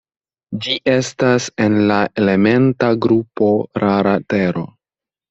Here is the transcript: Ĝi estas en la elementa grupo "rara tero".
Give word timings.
Ĝi 0.61 0.77
estas 0.93 1.49
en 1.65 1.75
la 1.91 1.97
elementa 2.21 2.89
grupo 3.07 3.51
"rara 3.85 4.15
tero". 4.35 4.65